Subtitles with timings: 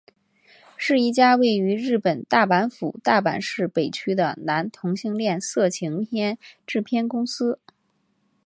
[0.77, 7.59] 是一家位于日本大阪府大阪市北区的男同性恋色情片制片公司。